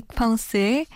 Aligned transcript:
딕펑스의 0.00 0.86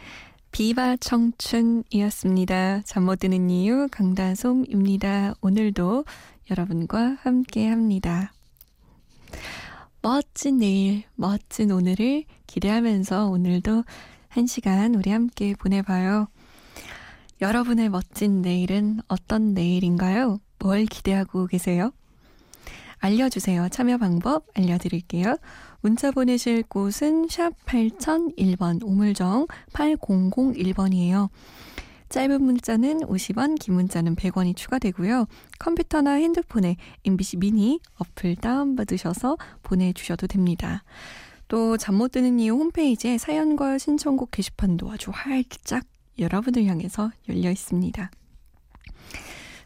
비바 0.53 0.97
청춘이었습니다. 0.97 2.83
잠 2.83 3.05
못 3.05 3.20
드는 3.20 3.48
이유 3.51 3.89
강다솜입니다. 3.91 5.34
오늘도 5.41 6.05
여러분과 6.51 7.17
함께 7.23 7.69
합니다. 7.69 8.33
멋진 10.03 10.59
내일, 10.59 11.05
멋진 11.15 11.70
오늘을 11.70 12.25
기대하면서 12.47 13.29
오늘도 13.29 13.84
한 14.29 14.47
시간 14.47 14.95
우리 14.95 15.11
함께 15.11 15.55
보내봐요. 15.55 16.29
여러분의 17.41 17.89
멋진 17.89 18.42
내일은 18.42 19.01
어떤 19.09 19.55
내일인가요? 19.55 20.41
뭘 20.59 20.85
기대하고 20.85 21.47
계세요? 21.47 21.92
알려주세요. 23.01 23.69
참여 23.70 23.98
방법 23.98 24.45
알려드릴게요. 24.55 25.37
문자 25.81 26.11
보내실 26.11 26.62
곳은 26.65 27.29
샵 27.29 27.53
8001번 27.65 28.81
우물정 28.84 29.47
8001번이에요. 29.73 31.29
짧은 32.11 32.42
문자는 32.42 33.01
50원, 33.01 33.59
긴 33.59 33.75
문자는 33.75 34.17
100원이 34.17 34.57
추가되고요. 34.57 35.27
컴퓨터나 35.61 36.12
핸드폰에 36.15 36.77
MBC 37.05 37.37
미니 37.39 37.79
어플 37.98 38.37
다운받으셔서 38.37 39.37
보내주셔도 39.62 40.27
됩니다. 40.27 40.83
또 41.48 41.77
잠 41.77 41.95
못 41.97 42.12
드는 42.12 42.39
이유 42.41 42.55
홈페이지에 42.55 43.17
사연과 43.19 43.79
신청곡 43.79 44.31
게시판도 44.33 44.91
아주 44.91 45.11
활짝 45.12 45.85
여러분을 46.19 46.67
향해서 46.67 47.11
열려 47.29 47.51
있습니다. 47.51 48.11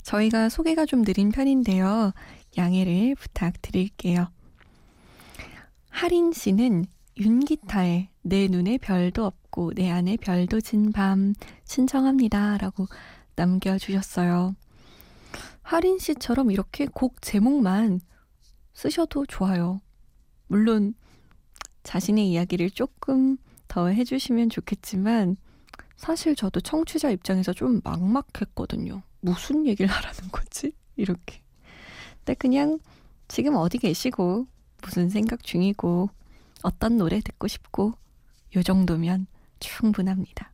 저희가 0.02 0.50
소개가 0.50 0.84
좀 0.86 1.02
느린 1.02 1.30
편인데요. 1.32 2.12
양해를 2.56 3.14
부탁드릴게요. 3.16 4.28
하린 5.90 6.32
씨는 6.32 6.86
윤기타의 7.16 8.08
내 8.22 8.48
눈에 8.48 8.78
별도 8.78 9.24
없고 9.26 9.74
내 9.74 9.90
안에 9.90 10.16
별도 10.16 10.60
진 10.60 10.90
밤 10.92 11.34
신청합니다. 11.64 12.58
라고 12.58 12.86
남겨주셨어요. 13.36 14.56
하린 15.62 15.98
씨처럼 15.98 16.50
이렇게 16.50 16.86
곡 16.86 17.22
제목만 17.22 18.00
쓰셔도 18.74 19.24
좋아요. 19.26 19.80
물론 20.48 20.94
자신의 21.84 22.28
이야기를 22.30 22.70
조금 22.70 23.36
더 23.68 23.88
해주시면 23.88 24.50
좋겠지만 24.50 25.36
사실 25.96 26.34
저도 26.34 26.60
청취자 26.60 27.10
입장에서 27.10 27.52
좀 27.52 27.80
막막했거든요. 27.84 29.02
무슨 29.20 29.66
얘기를 29.66 29.90
하라는 29.90 30.30
거지? 30.32 30.72
이렇게. 30.96 31.43
근데 32.24 32.34
그냥 32.34 32.78
지금 33.28 33.54
어디 33.54 33.76
계시고 33.76 34.46
무슨 34.82 35.10
생각 35.10 35.42
중이고 35.42 36.08
어떤 36.62 36.96
노래 36.96 37.20
듣고 37.20 37.48
싶고 37.48 37.92
요 38.56 38.62
정도면 38.62 39.26
충분합니다. 39.60 40.50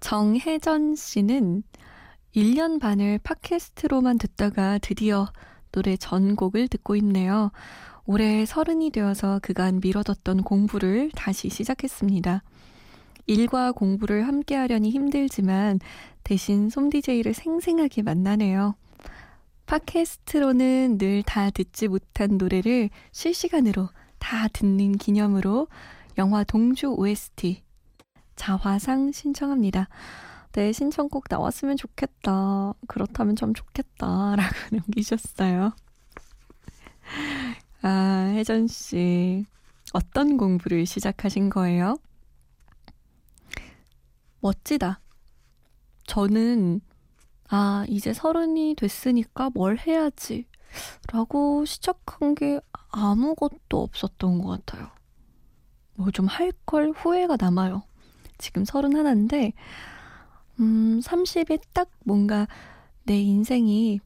정혜전 0.00 0.96
씨는 0.96 1.62
1년 2.34 2.80
반을 2.80 3.18
팟캐스트로만 3.18 4.18
듣다가 4.18 4.78
드디어 4.78 5.30
노래 5.72 5.96
전곡을 5.96 6.68
듣고 6.68 6.96
있네요. 6.96 7.52
올해 8.06 8.46
서른이 8.46 8.90
되어서 8.90 9.40
그간 9.42 9.80
미뤄뒀던 9.82 10.42
공부를 10.42 11.10
다시 11.14 11.50
시작했습니다. 11.50 12.42
일과 13.26 13.72
공부를 13.72 14.26
함께 14.26 14.54
하려니 14.56 14.90
힘들지만 14.90 15.80
대신 16.22 16.70
솜디제이를 16.70 17.34
생생하게 17.34 18.02
만나네요. 18.02 18.74
팟캐스트로는 19.66 20.98
늘 20.98 21.22
다 21.22 21.50
듣지 21.50 21.88
못한 21.88 22.36
노래를 22.38 22.90
실시간으로 23.12 23.88
다 24.18 24.48
듣는 24.48 24.92
기념으로 24.92 25.68
영화 26.18 26.44
동주 26.44 26.94
OST 26.96 27.62
자화상 28.36 29.12
신청합니다. 29.12 29.88
네, 30.52 30.72
신청곡 30.72 31.24
나왔으면 31.28 31.76
좋겠다. 31.76 32.74
그렇다면 32.86 33.34
참 33.36 33.54
좋겠다. 33.54 34.36
라고 34.36 34.54
남기셨어요. 34.70 35.72
아, 37.82 38.32
혜전씨. 38.34 39.46
어떤 39.92 40.36
공부를 40.36 40.86
시작하신 40.86 41.50
거예요? 41.50 41.98
멋지다. 44.40 45.00
저는 46.06 46.80
아, 47.56 47.86
이제 47.88 48.12
서른이 48.12 48.74
됐으니까 48.74 49.48
뭘 49.54 49.78
해야지. 49.78 50.44
라고 51.12 51.64
시작한 51.64 52.34
게 52.34 52.58
아무것도 52.90 53.80
없었던 53.80 54.40
것 54.40 54.48
같아요. 54.48 54.90
뭐좀할 55.94 56.50
걸 56.66 56.90
후회가 56.90 57.36
남아요. 57.38 57.84
지금 58.38 58.64
서른 58.64 58.96
하나인데, 58.96 59.52
음, 60.58 60.98
30에 60.98 61.60
딱 61.72 61.88
뭔가 62.04 62.48
내 63.04 63.20
인생이 63.20 64.00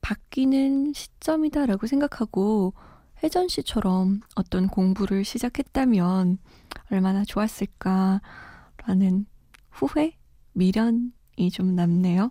바뀌는 0.00 0.94
시점이다라고 0.94 1.86
생각하고, 1.86 2.72
혜전 3.22 3.48
씨처럼 3.48 4.22
어떤 4.36 4.68
공부를 4.68 5.22
시작했다면 5.22 6.38
얼마나 6.90 7.26
좋았을까라는 7.26 9.26
후회, 9.68 10.16
미련이 10.54 11.50
좀 11.52 11.74
남네요. 11.74 12.30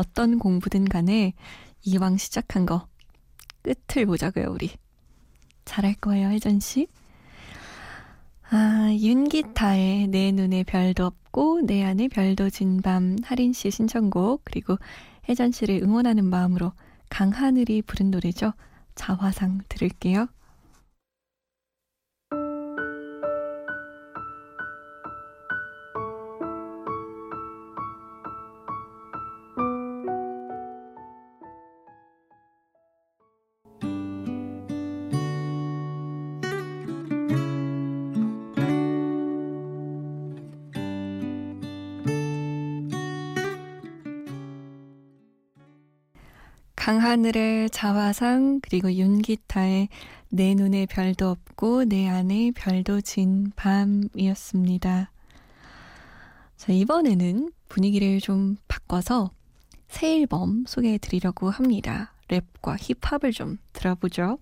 어떤 0.00 0.38
공부든 0.38 0.86
간에 0.86 1.34
이왕 1.82 2.16
시작한 2.16 2.64
거 2.64 2.86
끝을 3.62 4.06
보자고요, 4.06 4.46
우리. 4.50 4.70
잘할 5.66 5.94
거예요, 5.94 6.28
혜전 6.28 6.58
씨. 6.58 6.86
아, 8.50 8.88
윤기타의 8.92 10.08
내 10.08 10.32
눈에 10.32 10.64
별도 10.64 11.04
없고 11.04 11.60
내 11.66 11.84
안에 11.84 12.08
별도 12.08 12.48
진 12.48 12.80
밤 12.80 13.16
하린씨 13.22 13.70
신청곡 13.70 14.40
그리고 14.44 14.78
혜전 15.28 15.52
씨를 15.52 15.80
응원하는 15.82 16.24
마음으로 16.24 16.72
강하늘이 17.10 17.82
부른 17.82 18.10
노래죠. 18.10 18.54
자화상 18.94 19.60
들을게요. 19.68 20.26
강하늘의 46.90 47.70
자화상 47.70 48.58
그리고 48.62 48.92
윤기타의 48.92 49.88
내 50.28 50.54
눈에 50.56 50.86
별도 50.86 51.28
없고 51.28 51.84
내 51.84 52.08
안에 52.08 52.50
별도 52.50 53.00
진 53.00 53.52
밤이었습니다. 53.54 55.12
자, 56.56 56.72
이번에는 56.72 57.52
분위기를 57.68 58.18
좀 58.18 58.56
바꿔서 58.66 59.30
새 59.86 60.16
앨범 60.18 60.64
소개해 60.66 60.98
드리려고 60.98 61.48
합니다. 61.48 62.12
랩과 62.26 62.76
힙합을 62.76 63.30
좀 63.30 63.58
들어보죠. 63.72 64.38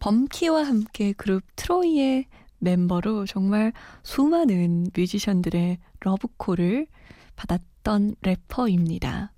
범키와 0.00 0.64
함께 0.64 1.12
그룹 1.12 1.44
트로이의 1.54 2.26
멤버로 2.58 3.26
정말 3.26 3.72
수많은 4.02 4.88
뮤지션들의 4.92 5.78
러브콜을 6.00 6.88
받았던 7.36 8.16
래퍼입니다. 8.22 9.33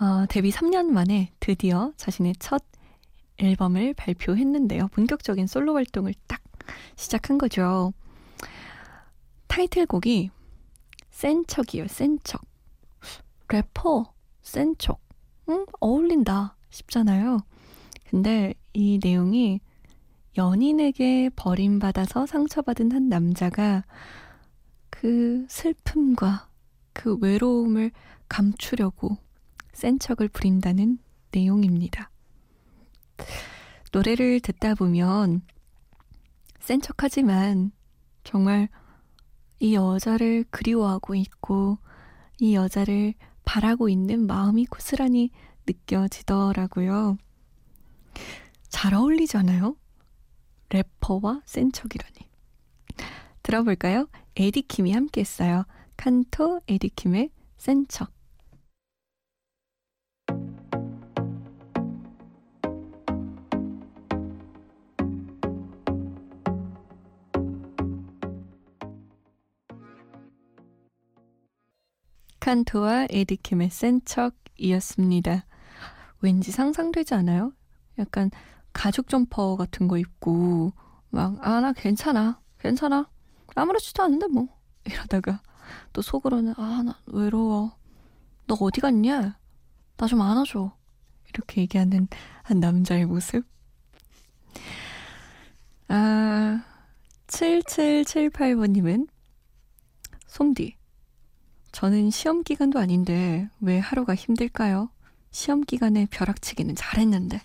어, 0.00 0.26
데뷔 0.28 0.50
3년 0.50 0.86
만에 0.86 1.32
드디어 1.40 1.92
자신의 1.96 2.34
첫 2.38 2.62
앨범을 3.38 3.94
발표했는데요. 3.94 4.88
본격적인 4.88 5.46
솔로 5.48 5.74
활동을 5.74 6.14
딱 6.28 6.40
시작한 6.94 7.36
거죠. 7.36 7.92
타이틀곡이 9.48 10.30
센 11.10 11.44
척이에요, 11.46 11.88
센 11.88 12.18
척. 12.22 12.42
래퍼, 13.48 14.12
센 14.42 14.76
척, 14.78 15.00
응? 15.48 15.66
어울린다 15.80 16.56
싶잖아요. 16.70 17.40
근데 18.08 18.54
이 18.72 19.00
내용이 19.02 19.60
연인에게 20.36 21.30
버림받아서 21.34 22.26
상처받은 22.26 22.92
한 22.92 23.08
남자가 23.08 23.84
그 24.90 25.44
슬픔과 25.48 26.48
그 26.92 27.16
외로움을 27.16 27.90
감추려고 28.28 29.16
센 29.78 30.00
척을 30.00 30.26
부린다는 30.26 30.98
내용입니다. 31.30 32.10
노래를 33.92 34.40
듣다 34.40 34.74
보면 34.74 35.42
센 36.58 36.80
척하지만 36.80 37.70
정말 38.24 38.68
이 39.60 39.76
여자를 39.76 40.44
그리워하고 40.50 41.14
있고 41.14 41.78
이 42.40 42.56
여자를 42.56 43.14
바라고 43.44 43.88
있는 43.88 44.26
마음이 44.26 44.66
고스란히 44.66 45.30
느껴지더라고요. 45.64 47.16
잘 48.68 48.94
어울리잖아요? 48.94 49.76
래퍼와 50.70 51.42
센 51.44 51.70
척이라니. 51.70 52.28
들어볼까요? 53.44 54.08
에디킴이 54.34 54.90
함께 54.92 55.20
했어요. 55.20 55.66
칸토 55.96 56.62
에디킴의 56.66 57.30
센 57.58 57.86
척. 57.86 58.17
칸토와 72.48 73.08
에디킴의 73.10 73.68
센 73.68 74.00
척이었습니다. 74.06 75.44
왠지 76.22 76.50
상상되지 76.50 77.12
않아요? 77.12 77.52
약간 77.98 78.30
가죽 78.72 79.08
점퍼 79.10 79.56
같은 79.56 79.86
거 79.86 79.98
입고 79.98 80.72
막 81.10 81.36
아 81.46 81.60
나 81.60 81.74
괜찮아. 81.74 82.40
괜찮아. 82.58 83.06
아무렇지도 83.54 84.02
않은데 84.02 84.28
뭐. 84.28 84.48
이러다가 84.88 85.42
또 85.92 86.00
속으로는 86.00 86.54
아 86.56 86.82
나 86.82 86.98
외로워. 87.06 87.76
너 88.46 88.56
어디 88.58 88.80
갔냐? 88.80 89.38
나 89.98 90.06
좀 90.06 90.22
안아줘. 90.22 90.74
이렇게 91.28 91.60
얘기하는 91.60 92.08
한 92.44 92.60
남자의 92.60 93.04
모습. 93.04 93.44
아 95.88 96.64
7778번님은 97.26 99.06
솜디 100.28 100.77
저는 101.78 102.10
시험 102.10 102.42
기간도 102.42 102.80
아닌데 102.80 103.48
왜 103.60 103.78
하루가 103.78 104.12
힘들까요? 104.12 104.90
시험 105.30 105.60
기간에 105.60 106.08
벼락치기는 106.10 106.74
잘했는데 106.74 107.40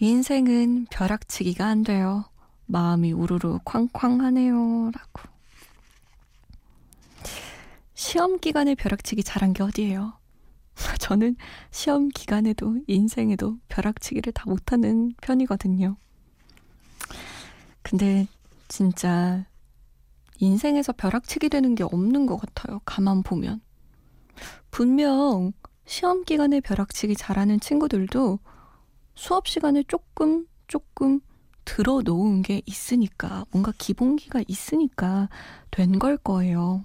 인생은 0.00 0.88
벼락치기가 0.90 1.66
안 1.66 1.82
돼요. 1.82 2.26
마음이 2.66 3.12
우르르 3.12 3.58
쾅쾅하네요. 3.64 4.90
라고. 4.92 5.30
시험 7.94 8.38
기간에 8.38 8.74
벼락치기 8.74 9.22
잘한 9.22 9.54
게 9.54 9.62
어디예요? 9.62 10.12
저는 11.00 11.36
시험 11.70 12.10
기간에도 12.10 12.76
인생에도 12.86 13.56
벼락치기를 13.68 14.34
다 14.34 14.44
못하는 14.46 15.14
편이거든요. 15.22 15.96
근데 17.80 18.26
진짜 18.68 19.46
인생에서 20.38 20.92
벼락치기 20.92 21.48
되는 21.48 21.74
게 21.74 21.84
없는 21.84 22.26
것 22.26 22.36
같아요. 22.38 22.80
가만 22.84 23.22
보면. 23.22 23.60
분명 24.70 25.52
시험 25.86 26.24
기간에 26.24 26.60
벼락치기 26.60 27.16
잘하는 27.16 27.60
친구들도 27.60 28.38
수업 29.14 29.48
시간에 29.48 29.82
조금, 29.88 30.46
조금 30.68 31.20
들어 31.64 32.00
놓은 32.02 32.42
게 32.42 32.62
있으니까, 32.66 33.44
뭔가 33.50 33.72
기본기가 33.76 34.42
있으니까 34.46 35.28
된 35.70 35.98
걸 35.98 36.16
거예요. 36.16 36.84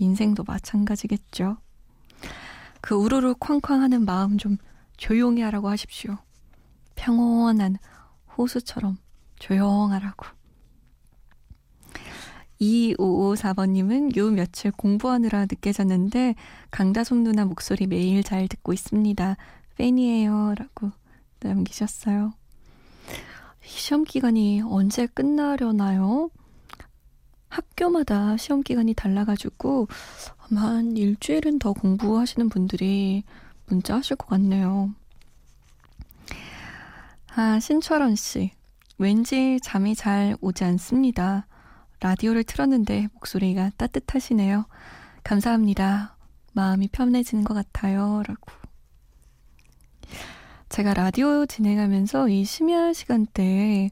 인생도 0.00 0.44
마찬가지겠죠. 0.44 1.58
그 2.80 2.94
우르르 2.94 3.34
쾅쾅 3.38 3.80
하는 3.80 4.04
마음 4.04 4.38
좀 4.38 4.56
조용히 4.96 5.42
하라고 5.42 5.68
하십시오. 5.68 6.16
평온한 6.96 7.76
호수처럼 8.36 8.96
조용하라고. 9.38 10.26
2554번님은 12.62 14.16
요 14.16 14.30
며칠 14.30 14.70
공부하느라 14.70 15.42
늦게 15.42 15.72
잤는데 15.72 16.36
강다솜 16.70 17.18
누나 17.18 17.44
목소리 17.44 17.86
매일 17.86 18.22
잘 18.22 18.46
듣고 18.46 18.72
있습니다. 18.72 19.36
팬이에요. 19.76 20.54
라고 20.56 20.92
남기셨어요. 21.40 22.32
시험 23.62 24.04
기간이 24.04 24.62
언제 24.64 25.06
끝나려나요? 25.06 26.30
학교마다 27.48 28.36
시험 28.36 28.62
기간이 28.62 28.94
달라가지고 28.94 29.88
아마 30.38 30.62
한 30.62 30.96
일주일은 30.96 31.58
더 31.58 31.72
공부하시는 31.72 32.48
분들이 32.48 33.24
문자 33.66 33.96
하실 33.96 34.16
것 34.16 34.28
같네요. 34.28 34.94
아, 37.34 37.58
신철원 37.60 38.14
씨. 38.14 38.52
왠지 38.98 39.58
잠이 39.62 39.94
잘 39.94 40.36
오지 40.40 40.64
않습니다. 40.64 41.46
라디오를 42.02 42.42
틀었는데 42.42 43.06
목소리가 43.14 43.70
따뜻하시네요. 43.76 44.66
감사합니다. 45.22 46.16
마음이 46.52 46.88
편해지는 46.88 47.44
것 47.44 47.54
같아요. 47.54 48.24
라고. 48.26 48.50
제가 50.68 50.94
라디오 50.94 51.46
진행하면서 51.46 52.28
이 52.28 52.44
심야 52.44 52.92
시간대에 52.92 53.90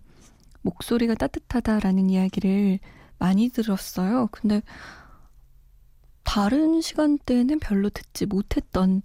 목소리가 0.63 1.15
따뜻하다라는 1.15 2.11
이야기를 2.11 2.81
많이 3.19 3.49
들었어요. 3.49 4.27
근데 4.33 4.61
다른 6.25 6.81
시간대는 6.81 7.61
별로 7.61 7.91
듣지 7.91 8.27
못했던 8.27 9.03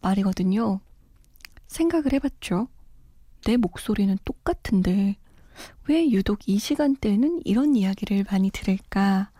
말이거든요. 0.00 0.80
생각을 1.66 2.14
해봤죠. 2.14 2.68
내 3.44 3.58
목소리는 3.58 4.16
똑같은데 4.24 5.16
왜 5.88 6.10
유독 6.10 6.48
이 6.48 6.58
시간대에는 6.58 7.42
이런 7.44 7.76
이야기를 7.76 8.24
많이 8.30 8.50
들을까? 8.50 9.30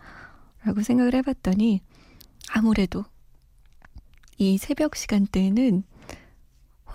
라고 0.63 0.81
생각을 0.81 1.13
해봤더니 1.15 1.81
아무래도 2.49 3.05
이 4.37 4.57
새벽 4.57 4.95
시간대에는 4.95 5.83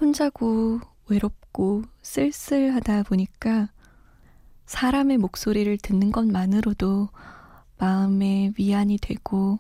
혼자고 0.01 0.81
외롭고 1.09 1.83
쓸쓸하다 2.03 3.05
보니까 3.05 3.71
사람의 4.67 5.19
목소리를 5.19 5.77
듣는 5.79 6.13
것만으로도 6.13 7.09
마음에 7.79 8.53
위안이 8.59 8.99
되고 8.99 9.59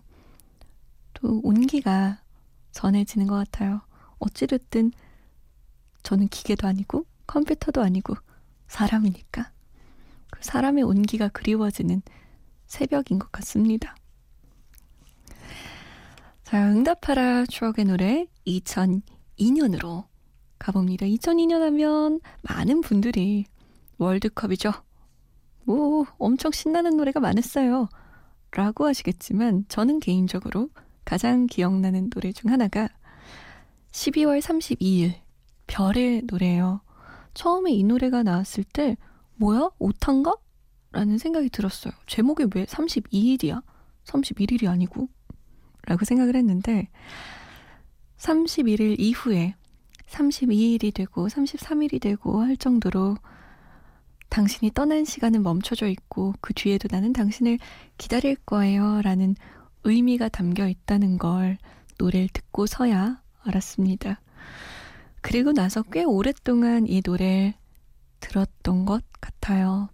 또 1.14 1.40
온기가 1.42 2.20
전해지는 2.70 3.26
것 3.26 3.34
같아요. 3.34 3.82
어찌됐든 4.18 4.92
저는 6.02 6.28
기계도 6.28 6.66
아니고 6.66 7.04
컴퓨터도 7.26 7.82
아니고 7.82 8.14
사람이니까. 8.72 9.50
그 10.30 10.40
사람의 10.42 10.82
온기가 10.84 11.28
그리워지는 11.28 12.02
새벽인 12.66 13.18
것 13.18 13.30
같습니다. 13.32 13.94
자, 16.42 16.70
응답하라 16.70 17.46
추억의 17.46 17.84
노래 17.84 18.26
2002년으로 18.46 20.06
가봅니다. 20.58 21.06
2002년 21.06 21.60
하면 21.60 22.20
많은 22.42 22.80
분들이 22.80 23.44
월드컵이죠. 23.98 24.72
뭐, 25.64 26.06
엄청 26.18 26.50
신나는 26.50 26.96
노래가 26.96 27.20
많았어요. 27.20 27.88
라고 28.52 28.86
하시겠지만, 28.86 29.66
저는 29.68 30.00
개인적으로 30.00 30.70
가장 31.04 31.46
기억나는 31.46 32.10
노래 32.10 32.32
중 32.32 32.50
하나가 32.50 32.88
12월 33.92 34.40
32일, 34.40 35.14
별의 35.66 36.22
노래예요. 36.24 36.80
처음에 37.34 37.72
이 37.72 37.84
노래가 37.84 38.22
나왔을 38.22 38.64
때 38.64 38.96
뭐야? 39.36 39.70
오탄가? 39.78 40.36
라는 40.92 41.18
생각이 41.18 41.48
들었어요. 41.48 41.92
제목이 42.06 42.46
왜 42.54 42.64
32일이야? 42.66 43.62
31일이 44.04 44.68
아니고? 44.68 45.08
라고 45.86 46.04
생각을 46.04 46.36
했는데 46.36 46.88
31일 48.18 48.96
이후에 48.98 49.54
32일이 50.06 50.94
되고 50.94 51.26
33일이 51.26 52.00
되고 52.00 52.40
할 52.40 52.56
정도로 52.56 53.16
당신이 54.28 54.72
떠난 54.72 55.04
시간은 55.04 55.42
멈춰져 55.42 55.88
있고 55.88 56.34
그 56.40 56.54
뒤에도 56.54 56.88
나는 56.90 57.12
당신을 57.12 57.58
기다릴 57.98 58.36
거예요 58.36 59.02
라는 59.02 59.34
의미가 59.84 60.28
담겨 60.28 60.68
있다는 60.68 61.18
걸 61.18 61.58
노래를 61.98 62.28
듣고서야 62.32 63.20
알았습니다. 63.42 64.20
그리고 65.22 65.52
나서 65.52 65.82
꽤 65.82 66.04
오랫동안 66.04 66.86
이 66.86 67.00
노래를 67.04 67.54
들었던 68.20 68.84
것 68.84 69.02
같아요. 69.20 69.88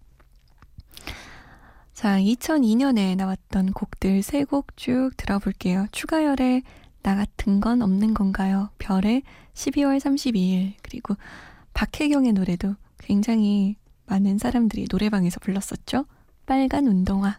자, 1.94 2.18
2002년에 2.18 3.16
나왔던 3.16 3.72
곡들 3.72 4.22
세 4.22 4.44
곡 4.44 4.76
쭉 4.76 5.10
들어볼게요. 5.16 5.86
추가열의 5.92 6.62
나 7.02 7.16
같은 7.16 7.60
건 7.60 7.82
없는 7.82 8.14
건가요? 8.14 8.70
별의 8.78 9.22
12월 9.54 9.98
32일 9.98 10.74
그리고 10.82 11.16
박혜경의 11.74 12.32
노래도 12.32 12.74
굉장히 12.98 13.76
많은 14.06 14.38
사람들이 14.38 14.86
노래방에서 14.90 15.40
불렀었죠. 15.40 16.06
빨간 16.46 16.86
운동화. 16.86 17.38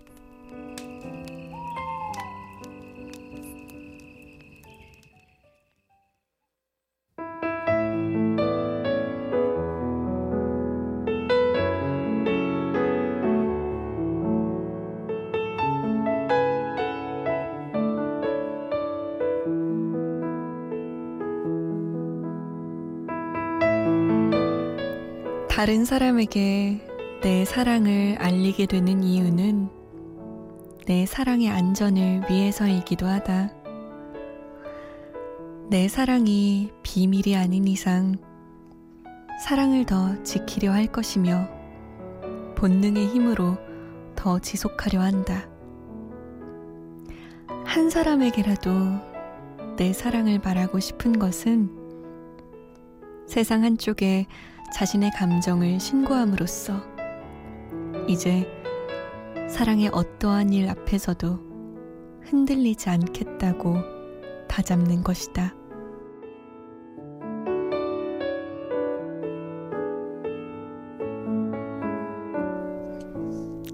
다른 25.61 25.85
사람에게 25.85 26.81
내 27.21 27.45
사랑을 27.45 28.17
알리게 28.17 28.65
되는 28.65 29.03
이유는 29.03 29.69
내 30.87 31.05
사랑의 31.05 31.49
안전을 31.49 32.23
위해서이기도 32.27 33.05
하다. 33.05 33.53
내 35.69 35.87
사랑이 35.87 36.71
비밀이 36.81 37.35
아닌 37.35 37.67
이상 37.67 38.15
사랑을 39.39 39.85
더 39.85 40.23
지키려 40.23 40.71
할 40.71 40.87
것이며 40.87 41.47
본능의 42.55 43.09
힘으로 43.09 43.55
더 44.15 44.39
지속하려 44.39 44.99
한다. 44.99 45.47
한 47.65 47.91
사람에게라도 47.91 48.71
내 49.77 49.93
사랑을 49.93 50.39
말하고 50.39 50.79
싶은 50.79 51.19
것은 51.19 51.69
세상 53.27 53.63
한쪽에 53.63 54.25
자신의 54.73 55.11
감정을 55.11 55.79
신고함으로써 55.79 56.81
이제 58.07 58.47
사랑의 59.49 59.89
어떠한 59.91 60.53
일 60.53 60.69
앞에서도 60.69 61.39
흔들리지 62.23 62.89
않겠다고 62.89 63.75
다잡는 64.47 65.03
것이다. 65.03 65.53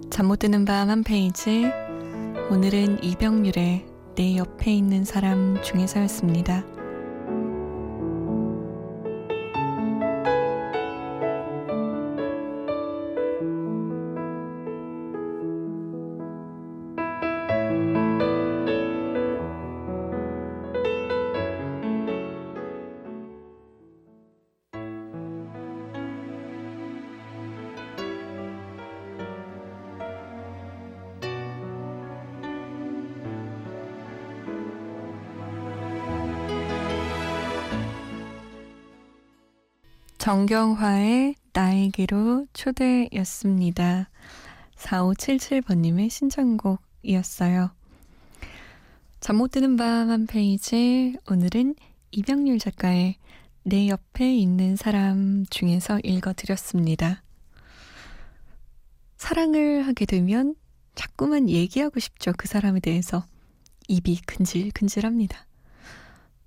잠 0.09 0.27
못 0.27 0.39
드는 0.39 0.65
밤 0.65 0.89
한 0.89 1.03
페이지. 1.03 1.65
오늘은 2.49 3.03
이병률의 3.03 3.85
내 4.15 4.35
옆에 4.37 4.73
있는 4.73 5.03
사람 5.05 5.61
중에서였습니다. 5.61 6.76
정경화의 40.27 41.36
나에게로 41.53 42.48
초대였습니다. 42.51 44.10
4577번님의 44.75 46.10
신청곡이었어요. 46.10 47.72
잠 49.22 49.38
못 49.38 49.51
드는 49.51 49.77
밤 49.77 50.10
한 50.10 50.27
페이지, 50.27 51.15
오늘은 51.31 51.75
이병률 52.12 52.60
작가의 52.60 53.15
내 53.63 53.88
옆에 53.88 54.36
있는 54.36 54.75
사람 54.75 55.46
중에서 55.50 56.01
읽어드렸습니다. 56.03 57.24
사랑을 59.15 59.88
하게 59.88 60.05
되면 60.05 60.55
자꾸만 60.93 61.48
얘기하고 61.50 62.01
싶죠. 62.01 62.34
그 62.38 62.50
사람에 62.50 62.81
대해서. 62.81 63.25
입이 63.88 64.24
근질근질합니다. 64.25 65.48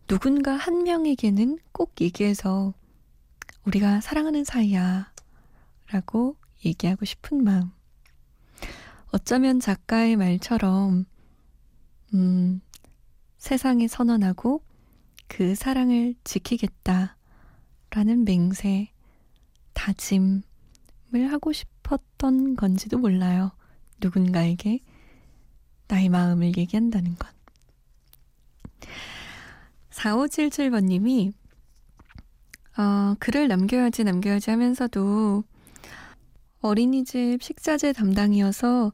누군가 0.06 0.52
한 0.52 0.82
명에게는 0.82 1.60
꼭 1.72 1.94
얘기해서 2.02 2.74
우리가 3.64 4.00
사랑하는 4.00 4.44
사이야. 4.44 5.12
라고 5.90 6.36
얘기하고 6.64 7.04
싶은 7.04 7.44
마음. 7.44 7.70
어쩌면 9.12 9.60
작가의 9.60 10.16
말처럼, 10.16 11.04
음, 12.14 12.60
세상에 13.38 13.88
선언하고 13.88 14.62
그 15.26 15.54
사랑을 15.54 16.14
지키겠다. 16.24 17.16
라는 17.90 18.24
맹세, 18.24 18.92
다짐을 19.72 20.42
하고 21.30 21.52
싶었던 21.52 22.56
건지도 22.56 22.98
몰라요. 22.98 23.52
누군가에게 24.00 24.80
나의 25.88 26.08
마음을 26.08 26.56
얘기한다는 26.56 27.16
건. 27.16 27.30
4577번님이 29.90 31.32
어, 32.76 33.14
글을 33.18 33.48
남겨야지 33.48 34.04
남겨야지 34.04 34.50
하면서도 34.50 35.44
어린이집 36.60 37.42
식자재 37.42 37.92
담당이어서 37.92 38.92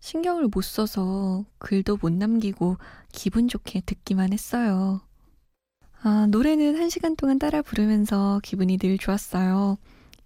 신경을 0.00 0.48
못 0.48 0.62
써서 0.62 1.44
글도 1.58 1.98
못 2.00 2.12
남기고 2.12 2.76
기분 3.10 3.48
좋게 3.48 3.82
듣기만 3.86 4.32
했어요. 4.32 5.00
아, 6.02 6.26
노래는 6.30 6.78
한 6.78 6.90
시간 6.90 7.16
동안 7.16 7.38
따라 7.38 7.62
부르면서 7.62 8.40
기분이 8.42 8.76
늘 8.76 8.98
좋았어요. 8.98 9.78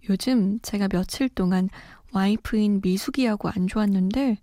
요즘 0.08 0.58
제가 0.60 0.88
며칠 0.88 1.28
동안 1.28 1.68
와이프인 2.12 2.80
미숙이하고 2.82 3.48
안 3.48 3.66
좋았는데 3.66 4.38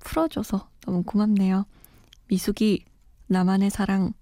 풀어줘서 0.00 0.68
너무 0.82 1.02
고맙네요. 1.02 1.64
미숙이, 2.28 2.84
나만의 3.28 3.70
사랑, 3.70 4.12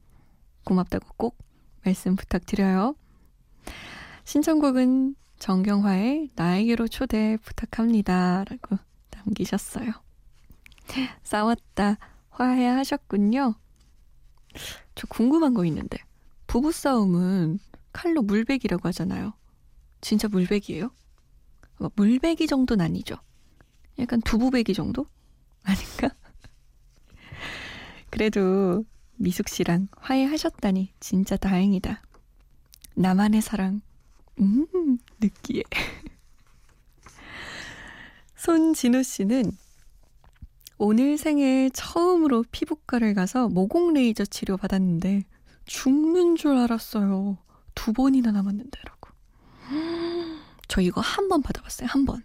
고맙다고 0.64 1.08
꼭 1.16 1.38
말씀 1.84 2.16
부탁드려요. 2.16 2.94
신청곡은 4.24 5.14
정경화의 5.38 6.30
나에게로 6.34 6.88
초대 6.88 7.36
부탁합니다. 7.42 8.44
라고 8.48 8.76
남기셨어요. 9.10 9.92
싸웠다. 11.22 11.98
화해하셨군요. 12.30 13.54
저 14.94 15.06
궁금한 15.08 15.54
거 15.54 15.64
있는데. 15.66 15.98
부부싸움은 16.46 17.58
칼로 17.92 18.22
물베기라고 18.22 18.88
하잖아요. 18.88 19.34
진짜 20.00 20.28
물베기예요? 20.28 20.90
물베기 21.94 22.46
정도는 22.46 22.84
아니죠. 22.84 23.16
약간 23.98 24.20
두부베기 24.20 24.74
정도? 24.74 25.06
아닌가? 25.64 26.14
그래도 28.10 28.84
미숙 29.16 29.48
씨랑 29.48 29.88
화해하셨다니 29.96 30.92
진짜 31.00 31.36
다행이다. 31.36 32.02
나만의 32.96 33.42
사랑. 33.42 33.80
음, 34.40 34.98
느끼해. 35.20 35.62
손진우 38.36 39.02
씨는 39.02 39.52
오늘 40.78 41.16
생애 41.18 41.70
처음으로 41.72 42.44
피부과를 42.50 43.14
가서 43.14 43.48
모공 43.48 43.94
레이저 43.94 44.24
치료 44.24 44.56
받았는데 44.56 45.24
죽는 45.64 46.36
줄 46.36 46.56
알았어요. 46.56 47.38
두 47.74 47.92
번이나 47.92 48.30
남았는데라고. 48.32 49.10
저 50.68 50.80
이거 50.80 51.00
한 51.00 51.28
번 51.28 51.42
받아봤어요. 51.42 51.88
한 51.90 52.04
번. 52.04 52.22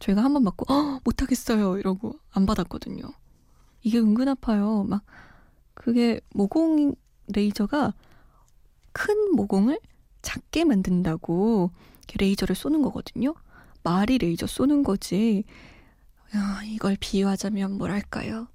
저희가 0.00 0.24
한 0.24 0.32
번 0.32 0.44
받고 0.44 0.72
어, 0.72 1.00
못하겠어요 1.04 1.78
이러고 1.78 2.18
안 2.32 2.46
받았거든요. 2.46 3.02
이게 3.82 3.98
은근 3.98 4.28
아파요. 4.28 4.84
막 4.88 5.02
그게 5.74 6.20
모공 6.34 6.94
레이저가 7.28 7.92
큰 8.92 9.32
모공을 9.34 9.78
작게 10.22 10.64
만든다고 10.64 11.70
레이저를 12.18 12.54
쏘는 12.54 12.82
거거든요. 12.82 13.34
말이 13.82 14.18
레이저 14.18 14.46
쏘는 14.46 14.82
거지. 14.82 15.44
야, 16.34 16.60
이걸 16.64 16.96
비유하자면 16.98 17.78
뭐랄까요? 17.78 18.48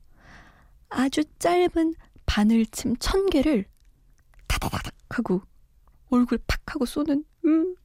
아주 0.89 1.23
짧은 1.39 1.95
바늘침 2.25 2.95
천 2.97 3.29
개를 3.29 3.65
타다다닥 4.47 4.93
하고 5.09 5.41
얼굴 6.09 6.39
팍 6.47 6.61
하고 6.73 6.85
쏘는 6.85 7.25
음. 7.45 7.75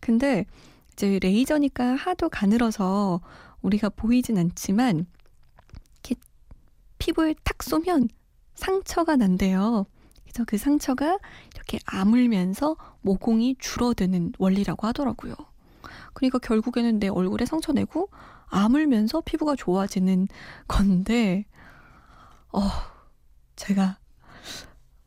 근데 0.00 0.46
이제 0.92 1.18
레이저니까 1.20 1.94
하도 1.94 2.28
가늘어서 2.28 3.20
우리가 3.62 3.88
보이진 3.90 4.38
않지만 4.38 5.06
이렇게 5.92 6.20
피부에 6.98 7.34
탁 7.44 7.62
쏘면 7.62 8.08
상처가 8.54 9.16
난대요. 9.16 9.86
그래서 10.24 10.44
그 10.46 10.56
상처가 10.58 11.18
이렇게 11.62 11.78
아물면서 11.86 12.76
모공이 13.02 13.56
줄어드는 13.58 14.32
원리라고 14.38 14.86
하더라고요. 14.88 15.34
그러니까 16.14 16.38
결국에는 16.38 16.98
내 16.98 17.08
얼굴에 17.08 17.46
상처 17.46 17.72
내고 17.72 18.10
아물면서 18.46 19.22
피부가 19.22 19.54
좋아지는 19.56 20.28
건데, 20.68 21.46
어, 22.52 22.60
제가 23.56 23.98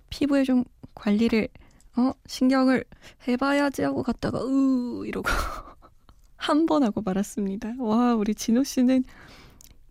피부에 0.10 0.44
좀 0.44 0.64
관리를, 0.96 1.50
어, 1.98 2.12
신경을 2.26 2.86
해봐야지 3.28 3.84
하고 3.84 4.02
갔다가, 4.04 4.40
으, 4.42 5.06
이러고 5.06 5.30
한 6.38 6.66
번 6.66 6.84
하고 6.84 7.02
말았습니다. 7.02 7.74
와, 7.80 8.16
우리 8.16 8.34
진호 8.36 8.64
씨는 8.64 9.04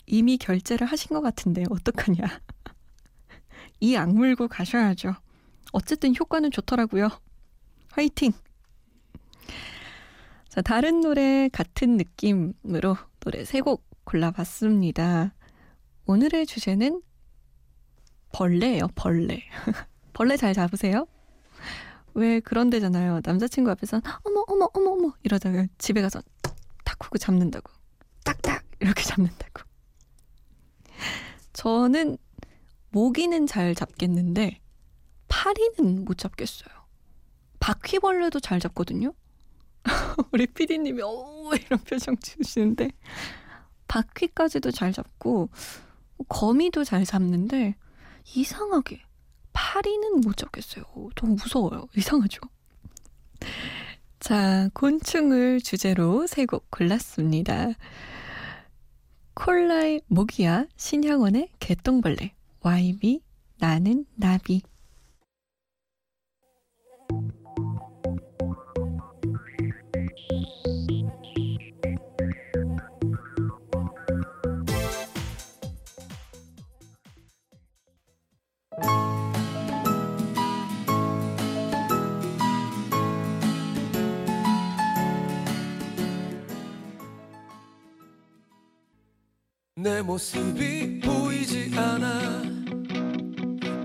이미 0.06 0.36
결제를 0.38 0.86
하신 0.86 1.10
것 1.10 1.20
같은데, 1.20 1.64
어떡하냐. 1.70 2.18
이 3.80 3.96
악물고 3.96 4.48
가셔야죠. 4.48 5.14
어쨌든 5.74 6.14
효과는 6.18 6.52
좋더라고요. 6.52 7.08
화이팅! 7.90 8.32
자, 10.48 10.62
다른 10.62 11.00
노래 11.00 11.48
같은 11.52 11.96
느낌으로 11.96 12.96
노래 13.20 13.44
세 13.44 13.60
곡 13.60 13.84
골라봤습니다. 14.04 15.34
오늘의 16.06 16.46
주제는 16.46 17.02
벌레예요, 18.32 18.86
벌레. 18.94 19.42
벌레 20.12 20.36
잘 20.36 20.54
잡으세요? 20.54 21.06
왜 22.14 22.38
그런 22.38 22.70
데잖아요. 22.70 23.20
남자친구 23.24 23.70
앞에서 23.72 24.00
어머 24.22 24.44
어머 24.46 24.68
어머 24.74 24.90
어머 24.92 25.12
이러다가 25.24 25.66
집에 25.78 26.02
가서 26.02 26.22
탁 26.84 27.04
하고 27.04 27.18
잡는다고. 27.18 27.72
딱딱 28.24 28.62
이렇게 28.78 29.02
잡는다고. 29.02 29.62
저는 31.52 32.16
모기는 32.90 33.46
잘 33.48 33.74
잡겠는데 33.74 34.60
파리는 35.28 36.04
못 36.04 36.18
잡겠어요. 36.18 36.74
바퀴벌레도 37.60 38.40
잘 38.40 38.60
잡거든요. 38.60 39.14
우리 40.32 40.46
피디님이 40.46 41.02
어 41.02 41.50
이런 41.54 41.78
표정 41.80 42.16
지으시는데 42.16 42.90
바퀴까지도 43.88 44.70
잘 44.70 44.92
잡고 44.92 45.50
거미도 46.28 46.84
잘 46.84 47.04
잡는데 47.04 47.74
이상하게 48.34 49.02
파리는 49.52 50.20
못 50.20 50.36
잡겠어요. 50.36 50.84
너무 51.14 51.34
무서워요. 51.34 51.86
이상하죠? 51.96 52.40
자, 54.20 54.68
곤충을 54.72 55.60
주제로 55.60 56.26
세 56.26 56.46
곡 56.46 56.70
골랐습니다. 56.70 57.72
콜라의 59.34 60.00
모기야, 60.06 60.66
신향원의 60.76 61.50
개똥벌레, 61.58 62.34
와이비, 62.60 63.20
나는 63.58 64.06
나비. 64.14 64.62
내 89.76 90.02
모습이 90.02 91.00
보이지 91.00 91.72
않아 91.76 92.42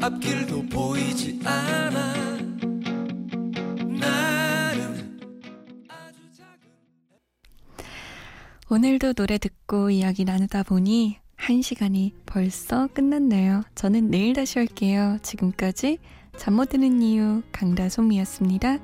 앞길도 0.02 0.68
보이지 0.70 1.42
않아 1.44 2.14
오늘도 8.70 9.14
노래 9.14 9.40
듣고 9.40 9.90
이야기 9.90 10.26
나누다 10.26 10.62
보니 10.62 11.18
한 11.36 11.62
시간이 11.64 12.14
벌써 12.28 12.86
끝났네요. 12.94 13.64
저는 13.74 14.12
내일 14.12 14.34
다시 14.36 14.60
올게요. 14.60 15.18
지금까지 15.24 15.98
잠 16.38 16.54
못 16.54 16.70
드는 16.70 17.02
이유 17.02 17.42
강다솜이었습니다. 17.52 18.78